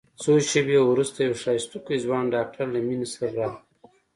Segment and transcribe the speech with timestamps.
[0.21, 3.59] څو شېبې وروسته يو ښايستوکى ځوان ډاکتر له مينې سره راغى.